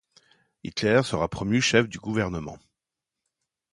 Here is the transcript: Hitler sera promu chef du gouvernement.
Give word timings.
Hitler 0.63 1.03
sera 1.03 1.27
promu 1.29 1.61
chef 1.61 1.87
du 1.87 1.99
gouvernement. 1.99 2.57